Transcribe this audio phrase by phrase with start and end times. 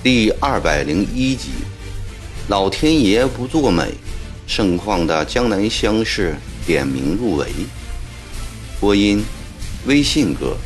[0.00, 1.50] 第二百零一集，
[2.48, 3.92] 老天爷不作美，
[4.46, 6.34] 盛况的江南乡试
[6.66, 7.46] 点名入围。
[8.80, 9.22] 播音：
[9.86, 10.56] 微信哥。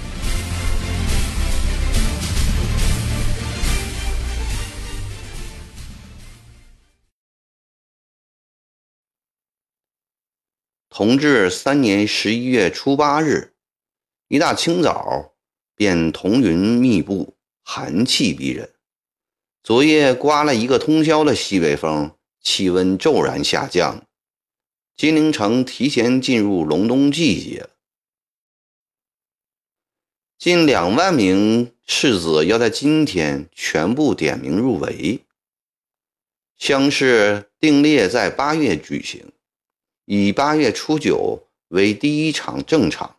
[10.94, 13.54] 同治三年十一月初八日，
[14.28, 15.32] 一大清早，
[15.74, 17.34] 便彤云密布，
[17.64, 18.74] 寒气逼人。
[19.62, 24.06] 昨夜刮了一个通宵的西北风，气温骤然下降，
[24.94, 27.70] 金陵城提前进入隆冬季节。
[30.38, 35.24] 近两万名士子要在今天全部点名入围。
[36.58, 39.32] 乡试定列在八月举行。
[40.04, 43.16] 以八月初九为第一场正场，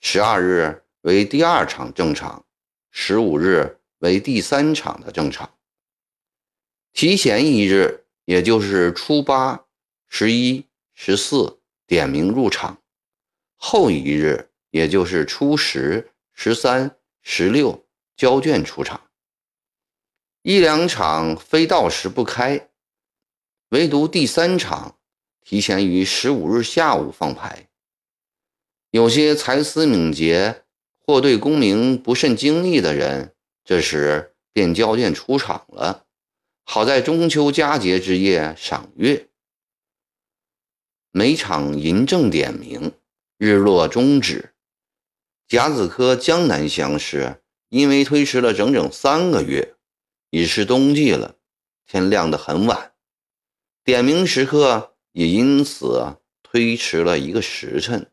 [0.00, 2.44] 十二日为第二场正场，
[2.90, 5.52] 十五日为第三场的正场。
[6.94, 9.66] 提前一日，也就是初八、
[10.08, 12.78] 十一、十四点名入场；
[13.56, 17.84] 后一日，也就是初十、十三、十六
[18.16, 19.02] 交卷出场。
[20.40, 22.70] 一两场非到时不开，
[23.68, 24.95] 唯独第三场。
[25.48, 27.68] 提前于十五日下午放牌，
[28.90, 30.64] 有些才思敏捷
[30.98, 33.32] 或对功名不甚精益的人，
[33.64, 36.04] 这时便交卷出场了。
[36.64, 39.28] 好在中秋佳节之夜赏月，
[41.12, 42.90] 每场银正点名，
[43.38, 44.52] 日落终止。
[45.46, 49.76] 甲子科江南乡试因为推迟了整整三个月，
[50.30, 51.36] 已是冬季了，
[51.86, 52.94] 天亮得很晚，
[53.84, 54.94] 点名时刻。
[55.16, 58.12] 也因此推迟了一个时辰，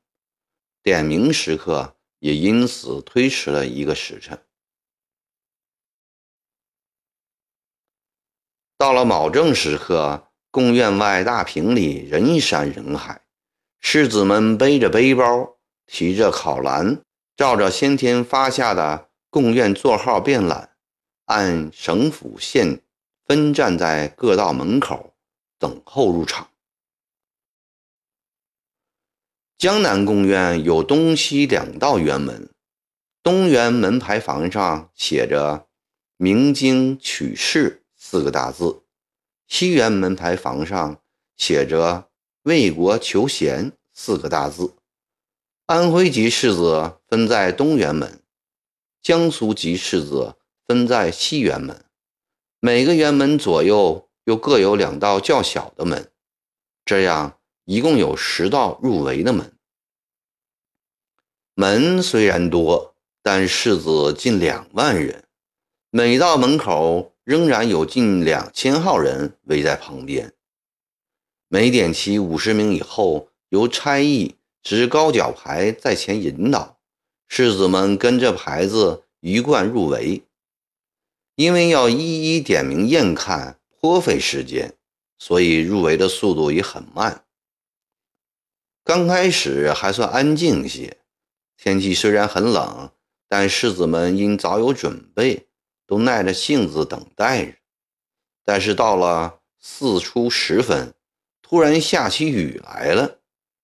[0.81, 4.41] 点名时刻也因此推迟了一个时辰。
[8.77, 13.21] 到了卯正时刻，贡院外大坪里人山人海，
[13.81, 17.03] 士子们背着背包，提着考篮，
[17.35, 20.77] 照着先天发下的贡院座号变览，
[21.25, 22.81] 按省府县
[23.25, 25.13] 分站在各道门口
[25.59, 26.49] 等候入场。
[29.63, 32.49] 江南贡院有东西两道园门，
[33.23, 35.67] 东园门牌房上写着
[36.19, 38.81] “明经取士”四个大字，
[39.47, 40.99] 西园门牌房上
[41.37, 42.09] 写着
[42.43, 44.73] “为国求贤”四个大字。
[45.67, 48.19] 安徽籍士子分在东园门，
[49.01, 50.35] 江苏籍士子
[50.67, 51.85] 分在西园门，
[52.59, 56.11] 每个园门左右又各有两道较小的门，
[56.83, 59.52] 这样一共有十道入围的门。
[61.55, 65.23] 门虽然多，但士子近两万人，
[65.91, 70.33] 每道门口仍然有近两千号人围在旁边。
[71.47, 76.79] 每点齐五十名以后，由差役执高脚牌在前引导，
[77.27, 80.23] 士子们跟着牌子一贯入围。
[81.35, 84.73] 因为要一一点名验看，颇费时间，
[85.19, 87.23] 所以入围的速度也很慢。
[88.83, 90.97] 刚开始还算安静些。
[91.57, 92.91] 天气虽然很冷，
[93.27, 95.47] 但世子们因早有准备，
[95.87, 97.53] 都耐着性子等待着。
[98.43, 100.93] 但是到了四初时分，
[101.41, 103.19] 突然下起雨来了，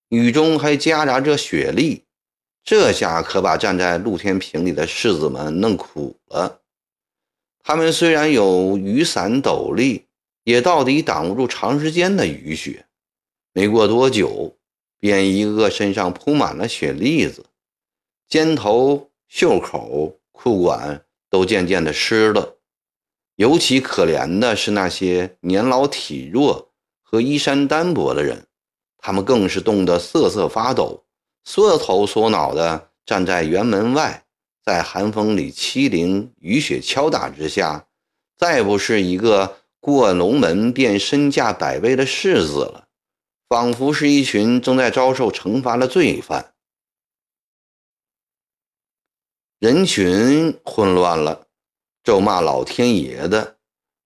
[0.08, 2.04] 雨中还夹杂着雪粒，
[2.64, 6.62] 这下可把站在露天坪里的世子们弄苦了。
[7.62, 10.06] 他们虽然有雨伞斗笠，
[10.44, 12.86] 也到底挡不住长时间的雨雪。
[13.52, 14.56] 没过多久，
[14.98, 17.44] 便一个个身上铺满了雪粒子。
[18.30, 22.58] 肩头、袖口、裤管都渐渐的湿了，
[23.34, 26.70] 尤其可怜的是那些年老体弱
[27.02, 28.46] 和衣衫单薄的人，
[28.98, 31.02] 他们更是冻得瑟瑟发抖，
[31.42, 34.22] 缩头缩脑的站在园门外，
[34.64, 37.84] 在寒风里欺凌、雨雪敲打之下，
[38.38, 42.86] 再不是一个过龙门便身价百倍的士子了，
[43.48, 46.54] 仿佛是一群正在遭受惩罚的罪犯。
[49.60, 51.46] 人群混乱了，
[52.02, 53.58] 咒骂老天爷的，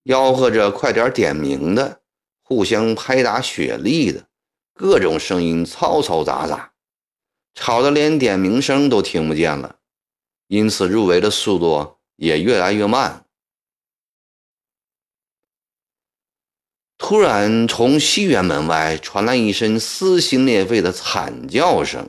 [0.03, 2.01] 吆喝着快点点名的，
[2.43, 4.27] 互相拍打雪莉的，
[4.75, 6.73] 各种声音嘈嘈杂杂，
[7.55, 9.77] 吵得连点名声都听不见了。
[10.49, 13.25] 因此，入围的速度也越来越慢。
[16.99, 22.09] 突然，从西园门外传来一声撕心裂肺的惨叫声：“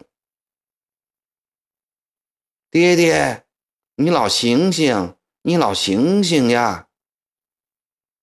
[2.76, 3.46] 爹爹，
[3.96, 5.16] 你老醒醒！
[5.44, 6.90] 你老醒醒呀！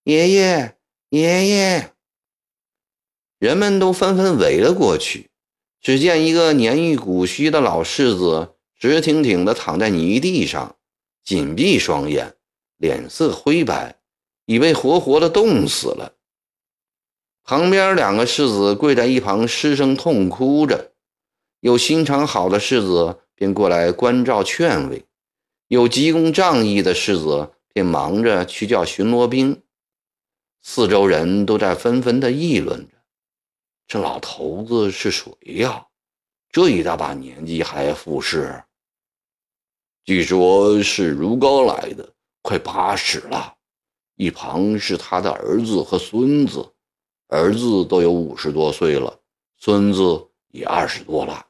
[0.04, 0.76] 爷爷，
[1.08, 1.94] 爷爷！”
[3.40, 5.30] 人们都纷纷围了过去。
[5.80, 10.76] 只见一个年逾古稀的老世子直挺挺地躺在泥地上，
[11.24, 12.36] 紧闭双眼，
[12.76, 13.96] 脸色灰白，
[14.44, 16.12] 已被活活的冻死了。
[17.42, 20.92] 旁边两个世子跪在一旁，失声痛哭着。
[21.60, 25.04] 有心肠好的世子便过来关照劝慰，
[25.66, 29.60] 有急功仗义的世子便忙着去叫巡逻兵。
[30.62, 32.94] 四周人都在纷纷的议论着。
[33.88, 35.84] 这老头子是谁呀？
[36.52, 38.62] 这一大把年纪还复试？
[40.04, 42.12] 据说是如皋来的，
[42.42, 43.56] 快八十了。
[44.14, 46.64] 一旁是他的儿子和孙子，
[47.26, 49.18] 儿子都有五十多岁了，
[49.58, 51.44] 孙子也二十多了。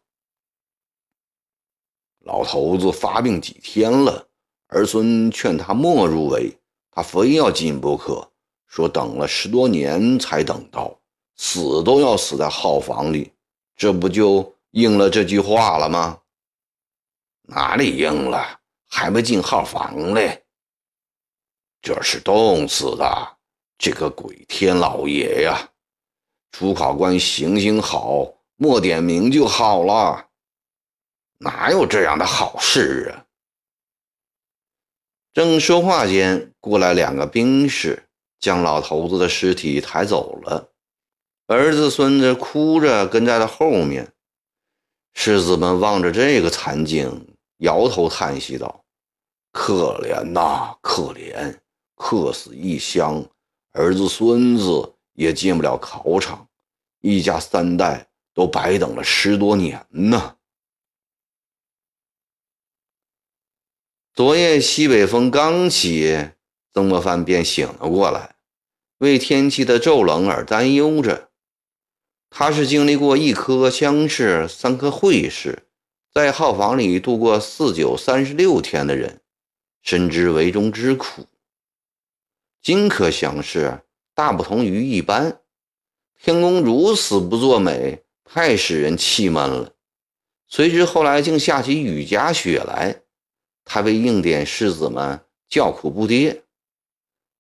[2.25, 4.27] 老头子发病几天了，
[4.69, 6.57] 儿孙劝他莫入围，
[6.91, 8.31] 他非要进不可，
[8.67, 10.97] 说等了十多年才等到。
[11.37, 13.33] 死都要死在号房里，
[13.75, 16.21] 这不就应了这句话了吗？
[17.43, 18.61] 哪里应了？
[18.87, 20.45] 还没进号房嘞。
[21.81, 23.37] 这是冻死的，
[23.79, 25.69] 这个鬼天老爷呀！
[26.53, 30.29] 主考官行行好，莫点名就好了。
[31.43, 33.27] 哪有这样的好事啊？
[35.33, 38.05] 正说话间，过来两个兵士，
[38.39, 40.71] 将老头子的尸体抬走了。
[41.47, 44.13] 儿子、孙子哭着跟在了后面，
[45.15, 48.85] 世子们望着这个惨景，摇头叹息道
[49.53, 51.59] ：“可怜呐，可怜！
[51.97, 53.25] 客死异乡，
[53.73, 56.47] 儿子、孙子也进不了考场，
[57.01, 60.37] 一家三代都白等了十多年呢。”
[64.15, 66.33] 昨夜西北风刚起，
[66.75, 68.35] 曾国藩便醒了过来，
[68.99, 71.31] 为天气的骤冷而担忧着。
[72.29, 75.63] 他是经历过一科乡试、三科会试，
[76.13, 79.23] 在号房里度过四九三十六天的人，
[79.83, 81.27] 深知围中之苦。
[82.61, 83.81] 今科乡试
[84.15, 85.41] 大不同于一般，
[86.23, 89.73] 天公如此不作美，太使人气闷了。
[90.49, 93.02] 随之后来竟下起雨夹雪来，
[93.75, 96.43] 他为应点世子们叫苦不迭，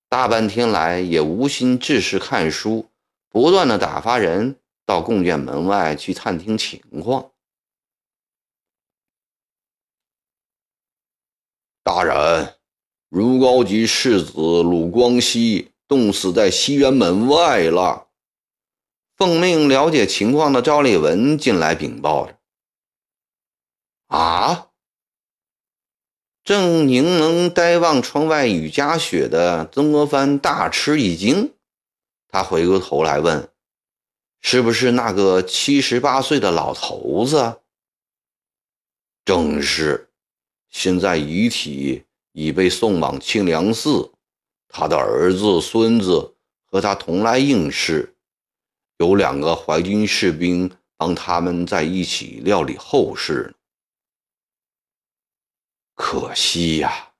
[0.08, 2.88] 大半天来也无心治事看书，
[3.28, 4.56] 不断的打发人。
[4.86, 7.32] 到贡院门外去探听情况。
[11.82, 12.54] 大人，
[13.10, 14.32] 如高级世子
[14.62, 18.08] 鲁光熙冻死在西园门外了。
[19.16, 22.38] 奉命了解情况的赵立文进来禀报着。
[24.06, 24.71] 啊！
[26.44, 31.54] 正凝眸呆望窗外雨夹雪的曾国藩大吃一惊，
[32.26, 33.48] 他回过头来问。
[34.40, 37.60] 是不是那个七十八岁的老头子？
[39.24, 40.10] 正是，
[40.68, 42.02] 现在遗体
[42.32, 44.10] 已被送往清凉寺，
[44.66, 46.34] 他的儿子、孙子
[46.64, 48.16] 和他同来应试，
[48.98, 53.54] 有两个淮军士兵帮他们在一起料理后事。
[56.04, 57.12] 可惜呀！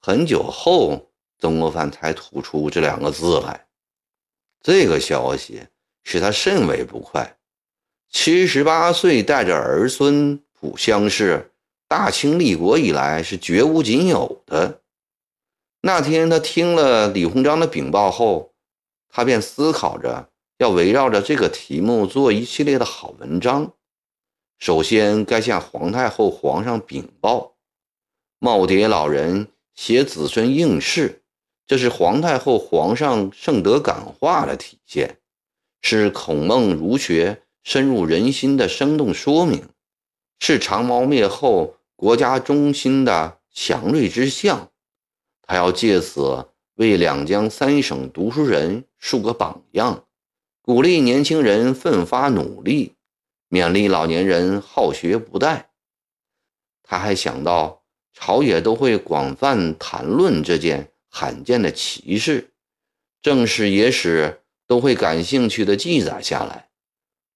[0.00, 3.66] 很久后，曾国藩才吐出这两个字来。
[4.62, 5.62] 这个消息。
[6.04, 7.38] 使他甚为不快。
[8.10, 11.50] 七十八岁带着儿孙普乡试，
[11.88, 14.82] 大清立国以来是绝无仅有的。
[15.80, 18.52] 那天他听了李鸿章的禀报后，
[19.08, 23.72] 他便思考着要围绕着这个题目做一系列的好文章。
[24.58, 27.53] 首先该向皇太后、皇上禀报，
[28.44, 31.22] 耄耋老人携子孙应试，
[31.66, 35.16] 这是皇太后、皇上圣德感化的体现。
[35.80, 39.66] 是孔孟儒学深入人心的生动说明，
[40.40, 44.70] 是长毛灭后国家中心的祥瑞之象。
[45.40, 50.04] 他要借此为两江三省读书人树个榜样，
[50.60, 52.92] 鼓励年轻人奋发努力，
[53.48, 55.64] 勉励老年人好学不怠。
[56.82, 57.83] 他还想到，
[58.14, 62.52] 朝野都会广泛谈论这件罕见的奇事，
[63.20, 64.40] 正是野史。
[64.66, 66.70] 都会感兴趣的记载下来，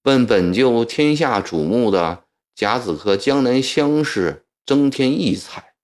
[0.01, 5.75] 为本就天下瞩目的甲子科江南乡试增添异彩。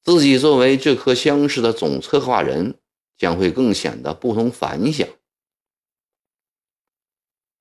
[0.00, 2.78] 自己作为这科乡试的总策划人，
[3.18, 5.08] 将会更显得不同凡响。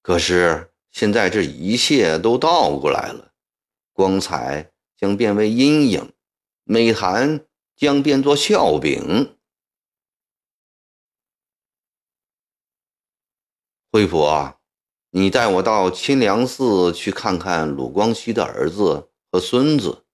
[0.04, 3.34] 可是现在这一切都倒过来了，
[3.92, 6.13] 光彩将变为阴影，
[6.64, 9.38] 美谈将变作笑柄。
[13.92, 14.60] 惠普啊，
[15.12, 20.06] 你带我到清凉寺去看看鲁光熙的儿子和孙子，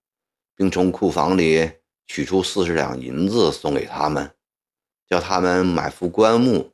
[0.56, 1.72] 并从库房里
[2.08, 4.36] 取出四十两银子送给他们，
[5.08, 6.74] 叫他们买副棺木，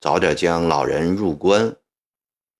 [0.00, 1.76] 早点将老人入棺，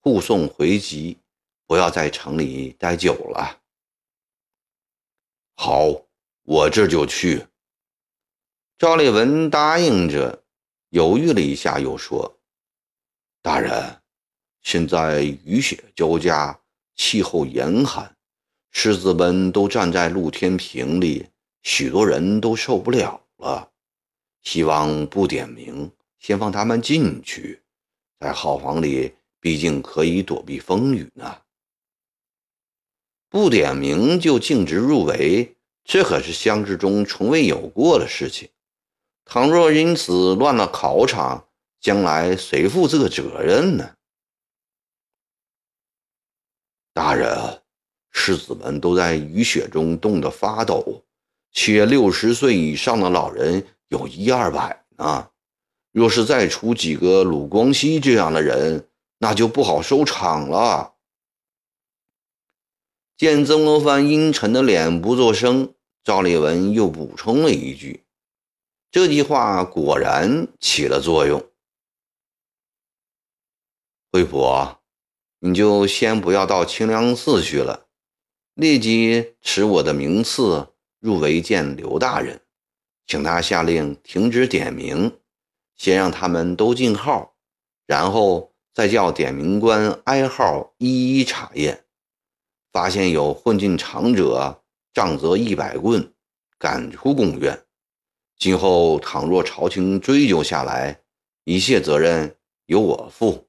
[0.00, 1.18] 护送回籍，
[1.66, 3.60] 不要在城里待久了。
[5.56, 6.06] 好，
[6.42, 7.46] 我这就去。
[8.78, 10.42] 赵立文答应着，
[10.88, 12.38] 犹豫了一下，又说。
[13.42, 14.00] 大人，
[14.62, 16.60] 现在雨雪交加，
[16.96, 18.16] 气候严寒，
[18.70, 21.26] 狮子们都站在露天坪里，
[21.62, 23.70] 许多人都受不了了。
[24.42, 27.60] 希望不点名，先放他们进去，
[28.18, 31.42] 在号房里，毕竟可以躲避风雨呢。
[33.28, 35.54] 不点名就径直入围，
[35.92, 38.48] 这可是相志中从未有过的事情。
[39.24, 41.48] 倘若因此乱了考场，
[41.80, 43.96] 将来谁负这个责任呢？
[46.94, 47.60] 大人，
[48.12, 51.02] 世子们都在雨雪中冻得发抖，
[51.50, 55.28] 且六十岁以上的老人有一二百呢。
[55.90, 58.86] 若是再出几个鲁光熙这样的人，
[59.18, 60.94] 那就不好收场了。
[63.16, 68.04] 见曾国藩阴沉的脸不作声，赵立文又补充了一句
[68.90, 71.46] ：“这句话果然起了作用。”
[74.10, 74.76] 惠普，
[75.38, 77.86] 你就先不要到清凉寺去了，
[78.54, 82.40] 立即持我的名次入围见刘大人，
[83.06, 85.18] 请他下令停止点名，
[85.76, 87.36] 先让他们都进号，
[87.86, 91.84] 然后再叫点名官挨号一一查验，
[92.72, 94.59] 发现有混进场者，
[94.92, 96.12] 杖责一百棍，
[96.58, 97.64] 赶出宫院。
[98.36, 101.02] 今后倘若朝廷追究下来，
[101.44, 103.48] 一切责任由我负。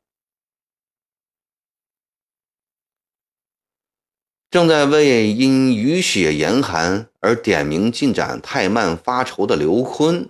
[4.49, 10.29] 正在为因雨雪严寒而点名进展太慢发愁的刘坤，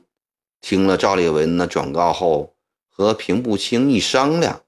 [0.62, 2.56] 听了赵烈文的转告后，
[2.88, 4.64] 和平步青一商量，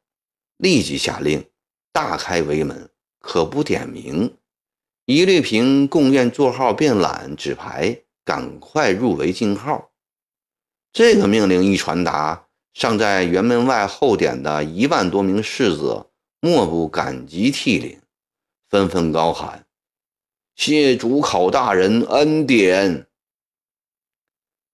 [0.58, 1.48] 立即下令
[1.92, 4.36] 大开围门，可不点名，
[5.06, 9.92] 一律凭贡院座号变懒纸牌，赶快入围进号。
[10.94, 16.06] 这个命令一传达，尚在辕门外候点的一万多名士子，
[16.40, 18.00] 莫不感激涕零。
[18.70, 19.66] 纷纷高喊
[20.56, 23.08] ：“谢主考大人恩典！”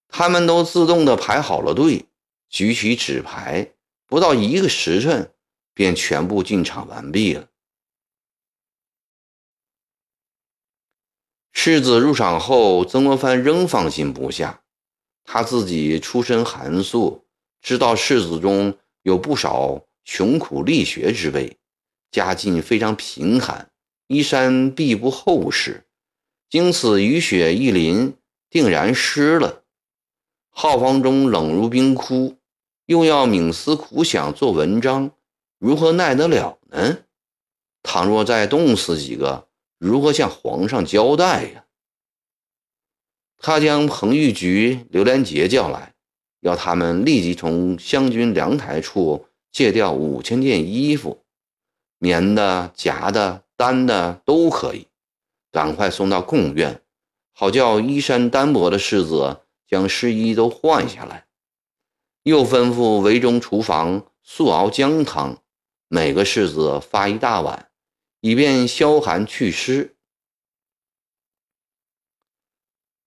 [0.06, 2.06] 他们都自动的排好了队，
[2.48, 3.72] 举起纸牌，
[4.06, 5.32] 不到一个时辰，
[5.74, 7.48] 便全部进场完毕了。
[11.52, 14.62] 世子入场后，曾国藩仍放心不下。
[15.24, 17.24] 他自己出身寒素，
[17.60, 21.58] 知道世子中有不少穷苦力学之辈，
[22.10, 23.70] 家境非常贫寒。
[24.06, 25.84] 衣衫必不厚实，
[26.48, 28.14] 经此雨雪一淋，
[28.48, 29.62] 定然湿了。
[30.48, 32.36] 号房中冷如冰窟，
[32.86, 35.12] 又要冥思苦想做文章，
[35.58, 36.98] 如何耐得了呢？
[37.84, 39.46] 倘若再冻死几个，
[39.80, 41.64] 如何向皇上交代呀？
[43.38, 45.94] 他将彭玉菊、刘连杰叫来，
[46.40, 51.24] 要他们立即从湘军粮台处借调五千件衣服，
[51.98, 53.42] 棉的、夹的。
[53.60, 54.86] 单的都可以，
[55.52, 56.80] 赶快送到贡院，
[57.34, 61.26] 好叫衣衫单薄的世子将湿衣都换下来。
[62.22, 65.42] 又吩咐围中厨房速熬姜汤，
[65.88, 67.69] 每个世子发一大碗，
[68.20, 69.96] 以便消寒祛湿。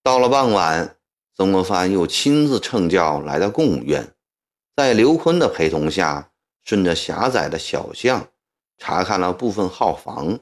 [0.02, 0.98] 到了傍晚，
[1.36, 4.14] 曾国藩又亲自乘轿来到贡院，
[4.76, 6.32] 在刘坤的陪同下，
[6.64, 8.30] 顺着狭窄的小巷。
[8.80, 10.40] 查看了部分号房，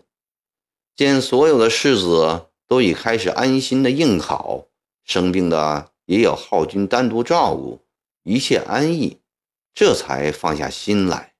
[0.96, 4.68] 见所有的士子都已开始安心的应考，
[5.04, 7.86] 生病的也有号军单独照顾，
[8.24, 9.20] 一切安逸，
[9.76, 11.31] 这才放下心来。